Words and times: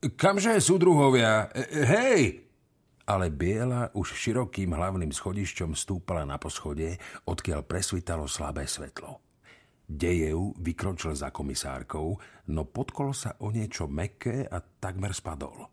Kamže, 0.00 0.56
súdruhovia? 0.64 1.52
E, 1.52 1.60
e, 1.60 1.84
hej! 1.84 2.22
Ale 3.04 3.28
Biela 3.28 3.92
už 3.92 4.16
širokým 4.16 4.72
hlavným 4.72 5.12
schodišťom 5.12 5.76
stúpala 5.76 6.24
na 6.24 6.40
poschode, 6.40 6.96
odkiaľ 7.28 7.68
presvitalo 7.68 8.24
slabé 8.24 8.64
svetlo. 8.64 9.20
Dejev 9.84 10.56
vykročil 10.56 11.12
za 11.12 11.28
komisárkou, 11.28 12.16
no 12.48 12.62
podkol 12.64 13.12
sa 13.12 13.36
o 13.44 13.52
niečo 13.52 13.92
meké 13.92 14.48
a 14.48 14.62
takmer 14.62 15.12
spadol. 15.12 15.68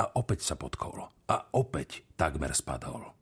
A 0.00 0.04
opäť 0.16 0.48
sa 0.48 0.56
podkol. 0.56 1.04
A 1.28 1.36
opäť 1.52 2.08
takmer 2.16 2.56
spadol. 2.56 3.12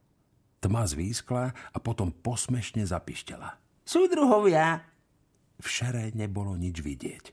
Tma 0.63 0.87
zvýskla 0.87 1.75
a 1.75 1.79
potom 1.83 2.15
posmešne 2.15 2.87
zapištela. 2.87 3.59
Súdruhovia! 3.83 4.79
V 5.59 5.67
šere 5.67 6.15
nebolo 6.15 6.55
nič 6.55 6.79
vidieť. 6.79 7.25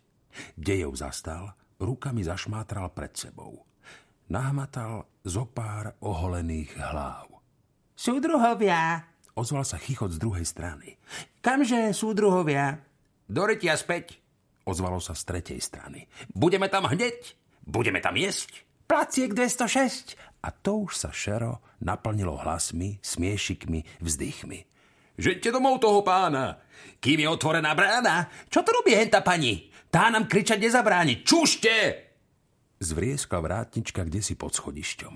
Dejov 0.57 0.97
zastal, 0.97 1.53
rukami 1.81 2.25
zašmátral 2.25 2.91
pred 2.93 3.13
sebou. 3.13 3.65
Nahmatal 4.27 5.07
zo 5.23 5.47
pár 5.47 5.95
oholených 6.03 6.75
hlav. 6.77 7.31
Súdruhovia! 7.95 9.07
Ozval 9.37 9.63
sa 9.63 9.77
chichot 9.77 10.17
z 10.17 10.19
druhej 10.19 10.43
strany. 10.43 10.97
Kamže, 11.45 11.93
súdruhovia? 11.93 12.81
Do 13.29 13.45
retia 13.45 13.77
späť, 13.77 14.17
ozvalo 14.65 14.97
sa 14.97 15.13
z 15.13 15.23
tretej 15.23 15.59
strany. 15.61 16.09
Budeme 16.33 16.67
tam 16.67 16.89
hneď, 16.89 17.37
budeme 17.63 18.01
tam 18.01 18.17
jesť. 18.17 18.65
Placiek 18.87 19.35
206. 19.35 20.15
A 20.41 20.49
to 20.51 20.87
už 20.87 20.95
sa 20.95 21.09
šero 21.11 21.59
naplnilo 21.83 22.39
hlasmi, 22.39 23.03
smiešikmi, 23.03 23.99
vzdychmi. 23.99 24.59
Žeďte 25.17 25.49
domov 25.49 25.81
toho 25.81 26.05
pána, 26.05 26.61
kým 27.01 27.25
je 27.25 27.27
otvorená 27.27 27.73
brána. 27.73 28.29
Čo 28.47 28.61
to 28.61 28.69
robí 28.69 28.93
henta 28.93 29.25
pani? 29.25 29.67
Tá 29.87 30.11
nám 30.11 30.27
kričať 30.27 30.59
nezabráni. 30.61 31.23
Čušte! 31.23 32.05
Zvrieskla 32.77 33.39
vrátnička 33.41 34.05
kde 34.05 34.21
si 34.21 34.37
pod 34.37 34.53
schodišťom. 34.53 35.15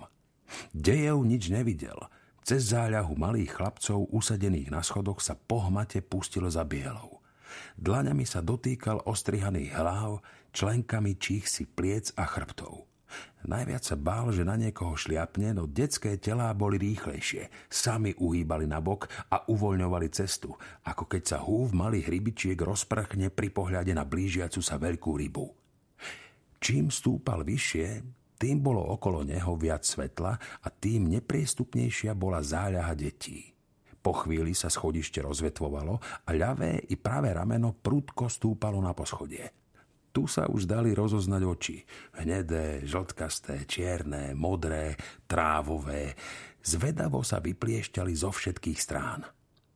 Dejev 0.73 1.21
nič 1.23 1.51
nevidel– 1.53 1.97
cez 2.41 2.73
záľahu 2.73 3.13
malých 3.15 3.53
chlapcov 3.53 4.09
usadených 4.09 4.73
na 4.73 4.81
schodoch 4.81 5.21
sa 5.21 5.37
pohmate 5.37 6.01
pustil 6.01 6.49
za 6.49 6.65
bielou. 6.65 7.21
Dlaňami 7.77 8.25
sa 8.25 8.41
dotýkal 8.41 9.05
ostrihaných 9.05 9.77
hlav, 9.77 10.25
členkami 10.49 11.21
čích 11.21 11.45
si 11.45 11.69
pliec 11.69 12.09
a 12.17 12.25
chrbtov. 12.25 12.90
Najviac 13.41 13.83
sa 13.83 13.97
bál, 13.97 14.29
že 14.29 14.45
na 14.45 14.53
niekoho 14.53 14.93
šliapne, 14.93 15.57
no 15.57 15.65
detské 15.65 16.17
telá 16.21 16.53
boli 16.53 16.77
rýchlejšie. 16.77 17.49
Sami 17.67 18.13
uhýbali 18.13 18.69
na 18.69 18.77
bok 18.77 19.09
a 19.33 19.45
uvoľňovali 19.49 20.07
cestu, 20.13 20.53
ako 20.85 21.09
keď 21.09 21.23
sa 21.25 21.37
húv 21.41 21.73
malých 21.73 22.07
rybičiek 22.09 22.59
rozprchne 22.59 23.33
pri 23.33 23.49
pohľade 23.49 23.91
na 23.91 24.05
blížiacu 24.05 24.61
sa 24.61 24.77
veľkú 24.77 25.11
rybu. 25.17 25.45
Čím 26.61 26.93
stúpal 26.93 27.41
vyššie, 27.41 27.87
tým 28.41 28.57
bolo 28.61 28.81
okolo 28.81 29.21
neho 29.21 29.53
viac 29.53 29.85
svetla 29.85 30.33
a 30.65 30.67
tým 30.69 31.09
nepriestupnejšia 31.13 32.17
bola 32.17 32.41
záľaha 32.41 32.93
detí. 32.97 33.53
Po 34.01 34.17
chvíli 34.17 34.57
sa 34.57 34.65
schodište 34.65 35.21
rozvetvovalo 35.21 36.25
a 36.25 36.29
ľavé 36.33 36.89
i 36.89 36.97
pravé 36.97 37.37
rameno 37.37 37.77
prudko 37.77 38.25
stúpalo 38.25 38.81
na 38.81 38.97
poschodie. 38.97 39.60
Tu 40.11 40.27
sa 40.27 40.47
už 40.47 40.67
dali 40.67 40.91
rozoznať 40.91 41.41
oči. 41.47 41.77
Hnedé, 42.19 42.83
žltkasté, 42.83 43.63
čierne, 43.63 44.35
modré, 44.35 44.99
trávové. 45.23 46.19
Zvedavo 46.59 47.23
sa 47.23 47.39
vypliešťali 47.39 48.11
zo 48.11 48.35
všetkých 48.35 48.79
strán. 48.79 49.23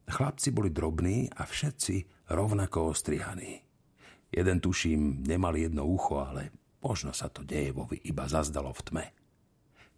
Chlapci 0.05 0.51
boli 0.51 0.69
drobní 0.69 1.31
a 1.31 1.47
všetci 1.47 2.27
rovnako 2.29 2.91
ostrihaní. 2.93 3.63
Jeden 4.29 4.59
tuším 4.59 5.23
nemal 5.23 5.55
jedno 5.55 5.87
ucho, 5.87 6.19
ale 6.19 6.51
Možno 6.85 7.17
sa 7.17 7.33
to 7.33 7.41
Dejevovi 7.41 7.97
iba 8.05 8.29
zazdalo 8.29 8.69
v 8.69 8.81
tme. 8.85 9.05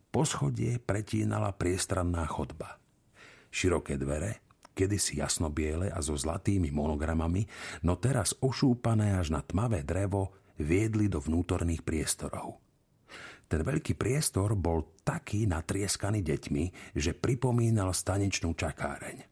Poschodie 0.08 0.80
pretínala 0.80 1.52
priestranná 1.52 2.24
chodba. 2.24 2.80
Široké 3.52 4.00
dvere, 4.00 4.47
kedysi 4.78 5.18
jasnobiele 5.18 5.90
a 5.90 5.98
so 6.06 6.14
zlatými 6.14 6.70
monogramami, 6.70 7.50
no 7.82 7.98
teraz 7.98 8.38
ošúpané 8.38 9.18
až 9.18 9.34
na 9.34 9.42
tmavé 9.42 9.82
drevo, 9.82 10.38
viedli 10.62 11.10
do 11.10 11.18
vnútorných 11.18 11.82
priestorov. 11.82 12.62
Ten 13.48 13.64
veľký 13.64 13.96
priestor 13.96 14.54
bol 14.54 15.02
taký 15.02 15.48
natrieskaný 15.50 16.22
deťmi, 16.22 16.94
že 16.94 17.16
pripomínal 17.16 17.96
staničnú 17.96 18.54
čakáreň. 18.54 19.24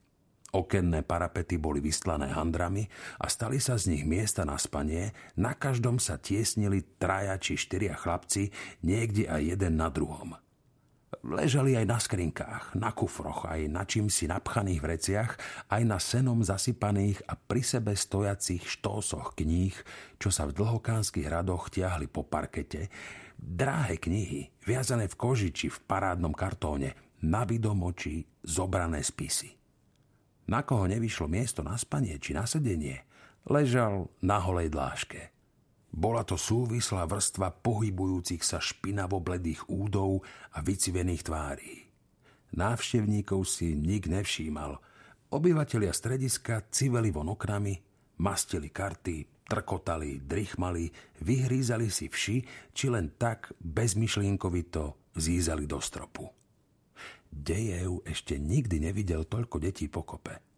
Okenné 0.56 1.04
parapety 1.04 1.60
boli 1.60 1.84
vystlané 1.84 2.32
handrami 2.32 2.88
a 3.20 3.28
stali 3.28 3.60
sa 3.60 3.76
z 3.76 3.92
nich 3.92 4.08
miesta 4.08 4.48
na 4.48 4.56
spanie, 4.56 5.12
na 5.36 5.52
každom 5.52 6.00
sa 6.00 6.16
tiesnili 6.16 6.96
traja 6.96 7.36
či 7.36 7.60
štyria 7.60 8.00
chlapci, 8.00 8.56
niekde 8.80 9.28
aj 9.28 9.42
jeden 9.52 9.76
na 9.76 9.92
druhom. 9.92 10.40
Ležali 11.26 11.74
aj 11.74 11.90
na 11.90 11.98
skrinkách, 11.98 12.78
na 12.78 12.94
kufroch, 12.94 13.50
aj 13.50 13.66
na 13.66 13.82
čím 13.82 14.14
si 14.14 14.30
napchaných 14.30 14.78
vreciach, 14.78 15.32
aj 15.74 15.82
na 15.82 15.98
senom 15.98 16.46
zasypaných 16.46 17.26
a 17.26 17.34
pri 17.34 17.66
sebe 17.66 17.98
stojacích 17.98 18.62
štósoch 18.62 19.34
kníh, 19.34 19.74
čo 20.22 20.30
sa 20.30 20.46
v 20.46 20.54
dlhokánskych 20.54 21.26
radoch 21.26 21.74
tiahli 21.74 22.06
po 22.06 22.22
parkete, 22.22 22.94
dráhe 23.42 23.98
knihy, 23.98 24.54
viazané 24.70 25.10
v 25.10 25.18
koži 25.18 25.50
či 25.50 25.74
v 25.74 25.82
parádnom 25.90 26.30
kartóne, 26.38 26.94
na 27.26 27.42
vidomoči 27.42 28.22
zobrané 28.46 29.02
spisy. 29.02 29.50
Na 30.46 30.62
koho 30.62 30.86
nevyšlo 30.86 31.26
miesto 31.26 31.66
na 31.66 31.74
spanie 31.74 32.22
či 32.22 32.38
na 32.38 32.46
sedenie, 32.46 33.02
ležal 33.50 34.14
na 34.22 34.38
holej 34.46 34.70
dláške. 34.70 35.35
Bola 35.96 36.28
to 36.28 36.36
súvislá 36.36 37.08
vrstva 37.08 37.56
pohybujúcich 37.64 38.44
sa 38.44 38.60
špinavo-bledých 38.60 39.72
údov 39.72 40.28
a 40.52 40.60
vycivených 40.60 41.24
tvárí. 41.24 41.88
Návštevníkov 42.52 43.48
si 43.48 43.80
nik 43.80 44.12
nevšímal. 44.12 44.76
Obyvatelia 45.32 45.96
strediska 45.96 46.68
civeli 46.68 47.16
von 47.16 47.32
oknami, 47.32 47.80
mastili 48.20 48.76
karty, 48.76 49.48
trkotali, 49.48 50.20
drichmali, 50.20 50.92
vyhrízali 51.24 51.88
si 51.88 52.12
vši, 52.12 52.38
či 52.76 52.86
len 52.92 53.16
tak 53.16 53.56
bezmyšlienkovito 53.64 55.16
zízali 55.16 55.64
do 55.64 55.80
stropu. 55.80 56.28
Dejev 57.32 58.04
ešte 58.04 58.36
nikdy 58.36 58.84
nevidel 58.84 59.24
toľko 59.32 59.64
detí 59.64 59.88
pokope. 59.88 60.55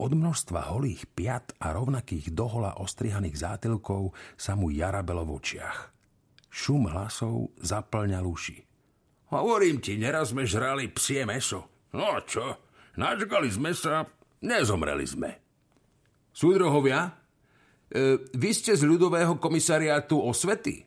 Od 0.00 0.16
množstva 0.16 0.72
holých 0.72 1.04
piat 1.12 1.52
a 1.60 1.76
rovnakých 1.76 2.32
dohola 2.32 2.80
ostrihaných 2.80 3.36
zátilkov 3.36 4.16
sa 4.40 4.56
mu 4.56 4.72
jarabelo 4.72 5.28
v 5.28 5.36
očiach. 5.36 5.92
Šum 6.48 6.88
hlasov 6.88 7.52
zaplňal 7.60 8.24
uši. 8.24 8.64
Hovorím 9.28 9.84
ti, 9.84 10.00
neraz 10.00 10.32
sme 10.32 10.48
žrali 10.48 10.88
psie 10.88 11.28
meso. 11.28 11.68
No 11.92 12.16
čo, 12.24 12.64
načkali 12.96 13.52
sme 13.52 13.76
sa, 13.76 14.08
nezomreli 14.40 15.04
sme. 15.04 15.30
Súdrohovia, 16.32 17.12
e, 17.92 18.16
vy 18.32 18.50
ste 18.56 18.72
z 18.72 18.88
ľudového 18.88 19.36
komisariátu 19.36 20.16
osvety? 20.16 20.80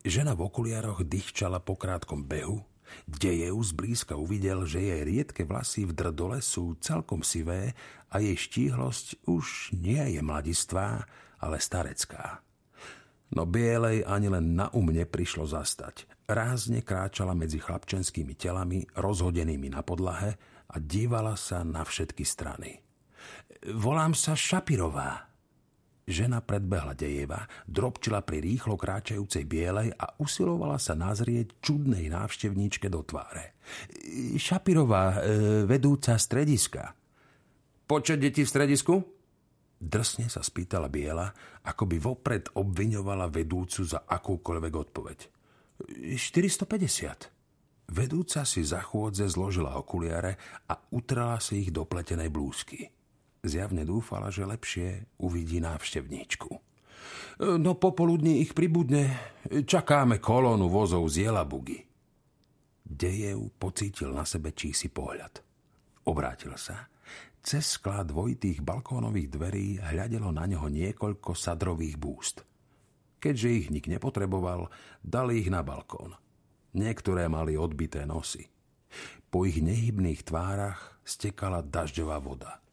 Žena 0.00 0.32
v 0.32 0.48
okuliároch 0.48 1.04
dýchčala 1.04 1.60
po 1.60 1.76
krátkom 1.76 2.24
behu, 2.24 2.64
Dejev 3.08 3.56
zblízka 3.60 4.16
uvidel, 4.16 4.64
že 4.68 4.80
jej 4.80 5.02
riedke 5.04 5.44
vlasy 5.44 5.88
v 5.88 5.92
drdole 5.96 6.38
sú 6.44 6.76
celkom 6.80 7.24
sivé 7.24 7.76
a 8.12 8.20
jej 8.20 8.36
štíhlosť 8.36 9.26
už 9.28 9.76
nie 9.76 10.00
je 10.14 10.20
mladistvá, 10.20 11.04
ale 11.42 11.56
starecká. 11.60 12.44
No 13.34 13.48
bielej 13.48 14.06
ani 14.06 14.30
len 14.30 14.54
na 14.54 14.70
um 14.70 14.86
neprišlo 14.86 15.48
zastať. 15.48 16.06
Rázne 16.30 16.80
kráčala 16.80 17.34
medzi 17.34 17.58
chlapčenskými 17.58 18.38
telami, 18.38 18.86
rozhodenými 18.94 19.74
na 19.74 19.82
podlahe 19.82 20.38
a 20.70 20.76
dívala 20.80 21.34
sa 21.36 21.66
na 21.66 21.82
všetky 21.82 22.24
strany. 22.24 22.80
Volám 23.74 24.12
sa 24.12 24.36
Šapirová, 24.36 25.33
Žena 26.04 26.44
predbehla 26.44 26.92
Dejeva, 26.92 27.48
drobčila 27.64 28.20
pri 28.20 28.44
rýchlo 28.44 28.76
kráčajúcej 28.76 29.48
bielej 29.48 29.88
a 29.96 30.12
usilovala 30.20 30.76
sa 30.76 30.92
nazrieť 30.92 31.64
čudnej 31.64 32.12
návštevníčke 32.12 32.92
do 32.92 33.00
tváre. 33.00 33.56
Šapirová, 34.36 35.04
e, 35.08 35.18
vedúca 35.64 36.20
strediska. 36.20 36.92
Počet 37.88 38.20
detí 38.20 38.44
v 38.44 38.52
stredisku? 38.52 38.94
Drsne 39.80 40.28
sa 40.28 40.44
spýtala 40.44 40.92
Biela, 40.92 41.28
ako 41.64 41.88
by 41.88 41.96
vopred 41.96 42.44
obviňovala 42.52 43.32
vedúcu 43.32 43.80
za 43.84 44.04
akúkoľvek 44.04 44.72
odpoveď. 44.76 45.18
450. 46.16 47.92
Vedúca 47.92 48.44
si 48.48 48.64
za 48.64 48.80
chôdze 48.80 49.28
zložila 49.28 49.76
okuliare 49.76 50.36
a 50.68 50.76
utrala 50.96 51.36
si 51.40 51.64
ich 51.64 51.70
do 51.72 51.84
pletenej 51.84 52.32
blúzky. 52.32 52.88
Zjavne 53.44 53.84
dúfala, 53.84 54.32
že 54.32 54.48
lepšie 54.48 55.20
uvidí 55.20 55.60
návštevníčku. 55.60 56.48
No 57.60 57.76
popoludní 57.76 58.40
ich 58.40 58.56
pribudne. 58.56 59.12
Čakáme 59.44 60.16
kolónu 60.16 60.72
vozov 60.72 61.04
z 61.12 61.28
Jelabugy. 61.28 61.84
Dejev 62.80 63.52
pocítil 63.60 64.16
na 64.16 64.24
sebe 64.24 64.56
čísi 64.56 64.88
pohľad. 64.88 65.44
Obrátil 66.08 66.56
sa. 66.56 66.88
Cez 67.44 67.76
sklá 67.76 68.00
dvojitých 68.08 68.64
balkónových 68.64 69.28
dverí 69.28 69.76
hľadelo 69.76 70.32
na 70.32 70.48
neho 70.48 70.64
niekoľko 70.64 71.36
sadrových 71.36 72.00
búst. 72.00 72.40
Keďže 73.20 73.48
ich 73.52 73.68
nik 73.68 73.84
nepotreboval, 73.92 74.72
dali 75.04 75.44
ich 75.44 75.52
na 75.52 75.60
balkón. 75.60 76.16
Niektoré 76.72 77.28
mali 77.28 77.60
odbité 77.60 78.08
nosy. 78.08 78.48
Po 79.28 79.44
ich 79.44 79.60
nehybných 79.60 80.24
tvárach 80.24 80.96
stekala 81.04 81.60
dažďová 81.60 82.16
voda. 82.24 82.63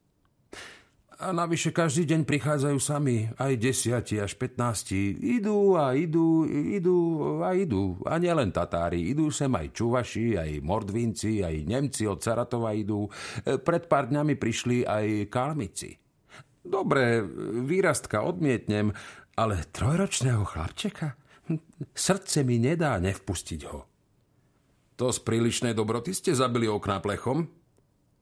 A 1.22 1.30
navyše 1.30 1.70
každý 1.70 2.10
deň 2.10 2.26
prichádzajú 2.26 2.78
sami, 2.82 3.30
aj 3.38 3.54
desiati 3.62 4.18
až 4.18 4.34
15. 4.42 5.22
Idú 5.22 5.78
a 5.78 5.94
idú, 5.94 6.50
idú 6.50 6.98
a 7.46 7.54
idú. 7.54 8.02
A 8.10 8.18
nielen 8.18 8.50
Tatári, 8.50 9.14
idú 9.14 9.30
sem 9.30 9.54
aj 9.54 9.70
Čuvaši, 9.70 10.34
aj 10.34 10.66
Mordvinci, 10.66 11.46
aj 11.46 11.62
Nemci 11.70 12.10
od 12.10 12.26
Saratova 12.26 12.74
idú. 12.74 13.06
Pred 13.46 13.86
pár 13.86 14.10
dňami 14.10 14.34
prišli 14.34 14.82
aj 14.82 15.30
Kalmici. 15.30 15.94
Dobre, 16.66 17.22
výrastka 17.70 18.26
odmietnem, 18.26 18.90
ale 19.38 19.62
trojročného 19.70 20.42
chlapčeka? 20.42 21.22
Srdce 21.94 22.42
mi 22.42 22.58
nedá 22.58 22.98
nevpustiť 22.98 23.62
ho. 23.70 23.86
To 24.98 25.14
z 25.14 25.22
prílišnej 25.22 25.78
dobroty 25.78 26.18
ste 26.18 26.34
zabili 26.34 26.66
okná 26.66 26.98
plechom? 26.98 27.61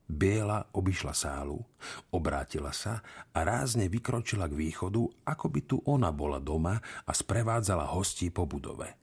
Biela 0.09 0.65
obišla 0.73 1.13
sálu, 1.13 1.61
obrátila 2.09 2.73
sa 2.73 3.05
a 3.29 3.45
rázne 3.45 3.85
vykročila 3.85 4.49
k 4.49 4.57
východu, 4.57 5.05
ako 5.21 5.45
by 5.53 5.61
tu 5.69 5.77
ona 5.85 6.09
bola 6.09 6.41
doma 6.41 6.81
a 7.05 7.11
sprevádzala 7.13 7.93
hostí 7.93 8.33
po 8.33 8.49
budove. 8.49 8.97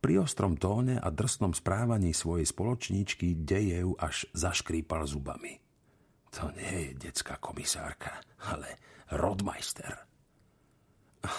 Pri 0.00 0.14
ostrom 0.16 0.56
tóne 0.56 0.96
a 0.96 1.12
drsnom 1.12 1.52
správaní 1.52 2.16
svojej 2.16 2.48
spoločníčky 2.48 3.44
Dejev 3.44 4.00
až 4.00 4.24
zaškrípal 4.32 5.04
zubami. 5.04 5.60
To 6.40 6.54
nie 6.56 6.88
je 6.88 7.08
detská 7.08 7.36
komisárka, 7.36 8.16
ale 8.48 8.80
rodmajster. 9.12 9.92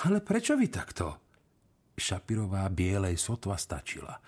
Ale 0.06 0.22
prečo 0.22 0.54
vy 0.60 0.68
takto? 0.70 1.29
Šapirová 2.00 2.66
bielej 2.72 3.20
sotva 3.20 3.60
stačila. 3.60 4.24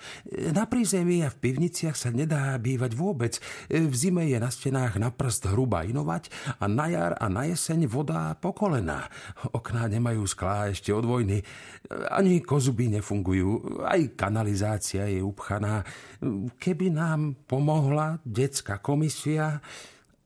Na 0.52 0.68
prízemí 0.68 1.24
a 1.24 1.32
v 1.32 1.40
pivniciach 1.40 1.96
sa 1.96 2.12
nedá 2.12 2.54
bývať 2.60 2.92
vôbec. 2.94 3.40
V 3.72 3.94
zime 3.96 4.28
je 4.28 4.38
na 4.38 4.52
stenách 4.52 5.00
na 5.00 5.10
prst 5.10 5.50
hruba 5.50 5.88
inovať 5.88 6.28
a 6.60 6.68
na 6.68 6.92
jar 6.92 7.16
a 7.16 7.32
na 7.32 7.48
jeseň 7.48 7.88
voda 7.88 8.36
po 8.36 8.52
kolena. 8.52 9.08
Okná 9.56 9.88
nemajú 9.88 10.28
sklá 10.28 10.70
ešte 10.70 10.92
od 10.92 11.08
vojny. 11.08 11.42
Ani 12.12 12.44
kozuby 12.44 12.92
nefungujú. 12.92 13.82
Aj 13.88 14.04
kanalizácia 14.14 15.08
je 15.08 15.24
upchaná. 15.24 15.88
Keby 16.60 16.92
nám 16.92 17.40
pomohla 17.48 18.20
detská 18.28 18.84
komisia... 18.84 19.64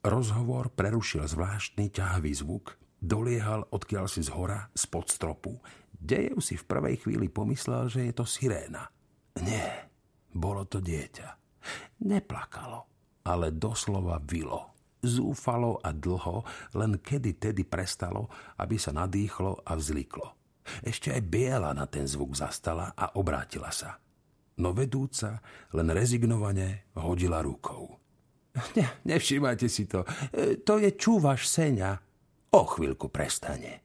Rozhovor 0.05 0.69
prerušil 0.69 1.25
zvláštny 1.25 1.89
ťahavý 1.89 2.29
zvuk. 2.37 2.77
Doliehal 3.01 3.65
odkiaľ 3.73 4.05
si 4.05 4.21
z 4.21 4.29
hora, 4.37 4.69
spod 4.77 5.09
stropu. 5.09 5.57
Dejev 6.05 6.37
si 6.37 6.53
v 6.53 6.69
prvej 6.69 7.01
chvíli 7.01 7.33
pomyslel, 7.33 7.89
že 7.89 8.05
je 8.05 8.13
to 8.13 8.29
siréna. 8.29 8.85
Nie, 9.41 9.89
bolo 10.29 10.69
to 10.69 10.77
dieťa. 10.77 11.27
Neplakalo, 12.05 12.79
ale 13.25 13.49
doslova 13.49 14.21
vilo. 14.21 14.77
Zúfalo 15.01 15.81
a 15.81 15.89
dlho, 15.89 16.45
len 16.77 17.01
kedy 17.01 17.41
tedy 17.41 17.65
prestalo, 17.65 18.29
aby 18.61 18.77
sa 18.77 18.93
nadýchlo 18.93 19.65
a 19.65 19.73
vzliklo. 19.73 20.37
Ešte 20.81 21.13
aj 21.13 21.21
Biela 21.25 21.73
na 21.73 21.85
ten 21.85 22.09
zvuk 22.09 22.37
zastala 22.37 22.93
a 22.93 23.17
obrátila 23.17 23.69
sa. 23.69 23.97
No 24.61 24.73
vedúca 24.73 25.41
len 25.73 25.89
rezignovane 25.89 26.89
hodila 26.97 27.41
rukou. 27.41 27.97
Ne, 28.79 29.03
nevšímajte 29.03 29.67
si 29.67 29.83
to. 29.83 30.07
E, 30.31 30.63
to 30.63 30.79
je 30.79 30.95
čúvaš 30.95 31.51
Seňa. 31.51 31.91
O 32.55 32.63
chvíľku 32.63 33.11
prestane. 33.11 33.84